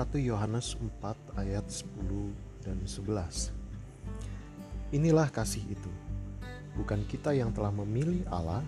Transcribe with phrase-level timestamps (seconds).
[0.00, 3.52] 1 Yohanes 4 ayat 10 dan 11.
[4.96, 5.92] Inilah kasih itu.
[6.72, 8.64] Bukan kita yang telah memilih Allah,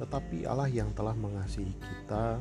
[0.00, 2.40] tetapi Allah yang telah mengasihi kita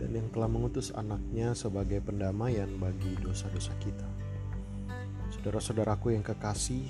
[0.00, 4.08] dan yang telah mengutus anaknya sebagai pendamaian bagi dosa-dosa kita.
[5.28, 6.88] Saudara-saudaraku yang kekasih,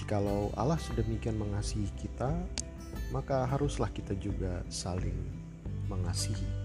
[0.00, 2.32] jikalau Allah sedemikian mengasihi kita,
[3.12, 5.20] maka haruslah kita juga saling
[5.84, 6.61] mengasihi.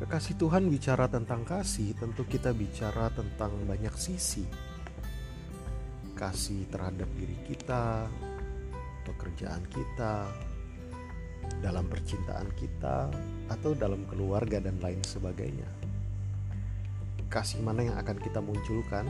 [0.00, 4.48] Kekasih Tuhan bicara tentang kasih, tentu kita bicara tentang banyak sisi.
[6.16, 8.08] Kasih terhadap diri kita,
[9.04, 10.32] pekerjaan kita,
[11.60, 13.12] dalam percintaan kita,
[13.52, 15.68] atau dalam keluarga dan lain sebagainya.
[17.28, 19.04] Kasih mana yang akan kita munculkan,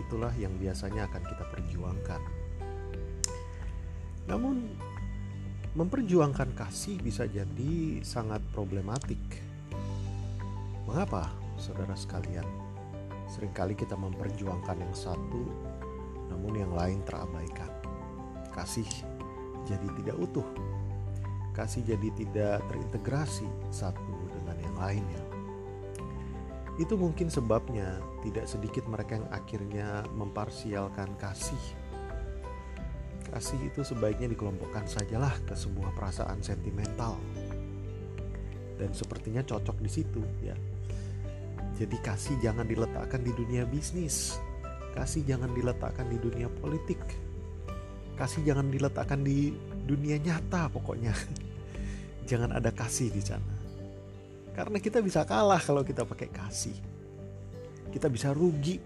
[0.00, 2.22] itulah yang biasanya akan kita perjuangkan.
[4.24, 4.72] Namun,
[5.76, 9.43] memperjuangkan kasih bisa jadi sangat problematik
[10.84, 12.44] Mengapa, saudara sekalian?
[13.24, 15.48] Seringkali kita memperjuangkan yang satu,
[16.28, 17.72] namun yang lain terabaikan.
[18.52, 18.84] Kasih
[19.64, 20.44] jadi tidak utuh.
[21.56, 25.24] Kasih jadi tidak terintegrasi satu dengan yang lainnya.
[26.76, 31.64] Itu mungkin sebabnya tidak sedikit mereka yang akhirnya memparsialkan kasih.
[33.32, 37.16] Kasih itu sebaiknya dikelompokkan sajalah ke sebuah perasaan sentimental.
[38.76, 40.73] Dan sepertinya cocok di situ ya
[41.74, 44.38] jadi kasih jangan diletakkan di dunia bisnis.
[44.94, 47.02] Kasih jangan diletakkan di dunia politik.
[48.14, 49.50] Kasih jangan diletakkan di
[49.82, 51.10] dunia nyata pokoknya.
[52.30, 53.54] jangan ada kasih di sana.
[54.54, 56.78] Karena kita bisa kalah kalau kita pakai kasih.
[57.90, 58.78] Kita bisa rugi.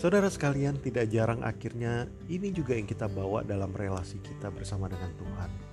[0.00, 5.12] Saudara sekalian, tidak jarang akhirnya ini juga yang kita bawa dalam relasi kita bersama dengan
[5.20, 5.72] Tuhan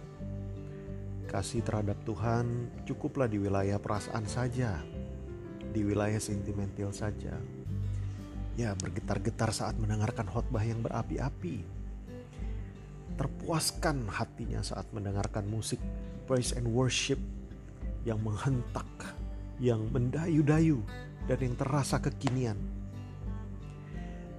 [1.30, 4.82] Kasih terhadap Tuhan cukuplah di wilayah perasaan saja,
[5.70, 7.38] di wilayah sentimental saja.
[8.58, 11.62] Ya, bergetar-getar saat mendengarkan khotbah yang berapi-api.
[13.14, 15.78] Terpuaskan hatinya saat mendengarkan musik
[16.26, 17.22] praise and worship
[18.10, 18.90] yang menghentak,
[19.62, 20.82] yang mendayu-dayu,
[21.30, 22.58] dan yang terasa kekinian.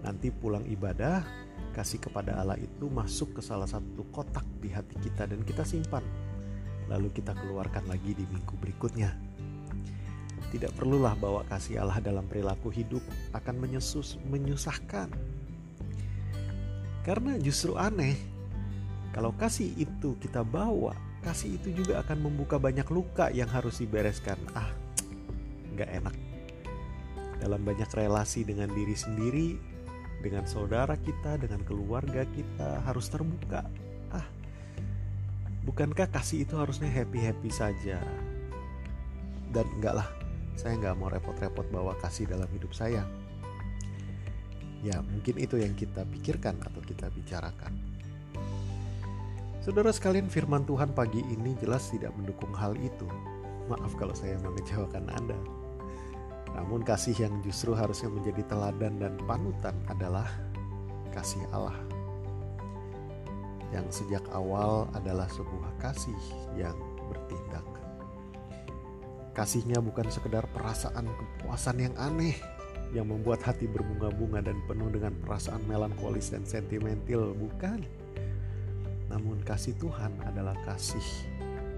[0.03, 1.23] Nanti pulang ibadah,
[1.71, 6.03] kasih kepada Allah itu masuk ke salah satu kotak di hati kita dan kita simpan
[6.91, 9.15] lalu kita keluarkan lagi di minggu berikutnya.
[10.51, 15.07] Tidak perlulah bawa kasih Allah dalam perilaku hidup akan menyesus, menyusahkan.
[17.07, 18.19] Karena justru aneh,
[19.15, 24.37] kalau kasih itu kita bawa, kasih itu juga akan membuka banyak luka yang harus dibereskan.
[24.59, 24.75] Ah,
[25.79, 26.17] nggak enak.
[27.39, 29.49] Dalam banyak relasi dengan diri sendiri,
[30.21, 33.65] dengan saudara kita, dengan keluarga kita harus terbuka.
[35.71, 38.03] Ah, Bukankah kasih itu harusnya happy-happy saja?
[39.55, 40.09] Dan enggak lah,
[40.59, 43.07] saya nggak mau repot-repot bawa kasih dalam hidup saya.
[44.83, 47.79] Ya, mungkin itu yang kita pikirkan atau kita bicarakan.
[49.63, 53.07] Saudara sekalian, firman Tuhan pagi ini jelas tidak mendukung hal itu.
[53.71, 55.39] Maaf kalau saya mengecewakan Anda.
[56.59, 60.27] Namun kasih yang justru harusnya menjadi teladan dan panutan adalah
[61.15, 62.00] kasih Allah
[63.71, 66.19] yang sejak awal adalah sebuah kasih
[66.59, 66.75] yang
[67.11, 67.63] bertindak.
[69.31, 72.35] Kasihnya bukan sekedar perasaan kepuasan yang aneh
[72.91, 77.87] yang membuat hati berbunga-bunga dan penuh dengan perasaan melankolis dan sentimental, bukan.
[79.07, 81.03] Namun kasih Tuhan adalah kasih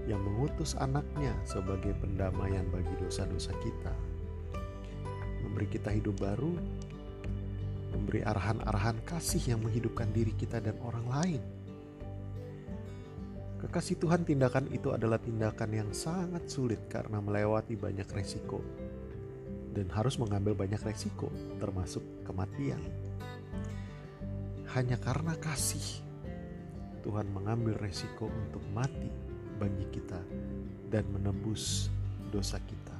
[0.09, 3.93] yang mengutus anaknya sebagai pendamaian bagi dosa-dosa kita.
[5.45, 6.57] Memberi kita hidup baru,
[7.93, 11.41] memberi arahan-arahan kasih yang menghidupkan diri kita dan orang lain
[13.63, 18.59] Kekasih Tuhan tindakan itu adalah tindakan yang sangat sulit karena melewati banyak resiko
[19.71, 21.31] dan harus mengambil banyak resiko
[21.63, 22.83] termasuk kematian.
[24.75, 26.03] Hanya karena kasih
[27.07, 29.07] Tuhan mengambil resiko untuk mati
[29.55, 30.19] bagi kita
[30.91, 31.87] dan menebus
[32.35, 32.97] dosa kita.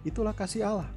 [0.00, 0.90] Itulah kasih Allah.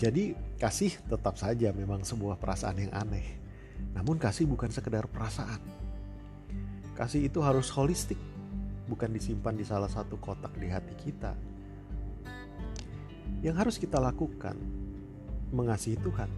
[0.00, 3.44] Jadi kasih tetap saja memang sebuah perasaan yang aneh.
[3.92, 5.83] Namun kasih bukan sekedar perasaan,
[6.94, 8.18] Kasih itu harus holistik,
[8.86, 11.34] bukan disimpan di salah satu kotak di hati kita.
[13.42, 14.54] Yang harus kita lakukan,
[15.50, 16.30] mengasihi Tuhan,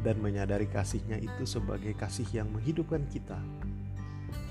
[0.00, 3.36] dan menyadari kasihnya itu sebagai kasih yang menghidupkan kita,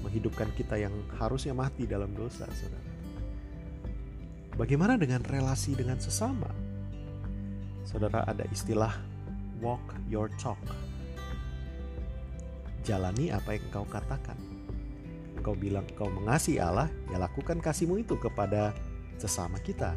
[0.06, 2.94] menghidupkan kita yang harusnya mati dalam dosa, saudara.
[4.53, 6.53] Bagaimana dengan relasi dengan sesama?
[7.89, 8.94] Saudara, ada istilah
[9.65, 10.62] walk your talk.
[12.85, 14.52] Jalani apa yang engkau katakan
[15.38, 18.74] engkau bilang engkau mengasihi Allah, ya lakukan kasihmu itu kepada
[19.18, 19.94] sesama kita.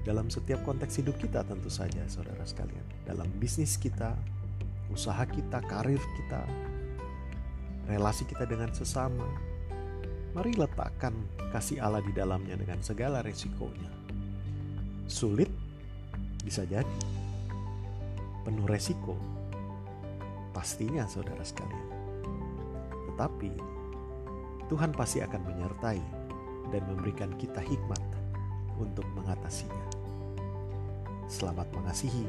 [0.00, 2.82] Dalam setiap konteks hidup kita tentu saja saudara sekalian.
[3.04, 4.16] Dalam bisnis kita,
[4.88, 6.42] usaha kita, karir kita,
[7.84, 9.28] relasi kita dengan sesama.
[10.30, 11.12] Mari letakkan
[11.50, 13.90] kasih Allah di dalamnya dengan segala resikonya.
[15.10, 15.50] Sulit
[16.46, 17.00] bisa jadi.
[18.46, 19.18] Penuh resiko.
[20.54, 21.88] Pastinya saudara sekalian.
[23.10, 23.79] Tetapi
[24.70, 26.02] Tuhan pasti akan menyertai
[26.70, 27.98] dan memberikan kita hikmat
[28.78, 29.86] untuk mengatasinya.
[31.26, 32.22] Selamat mengasihi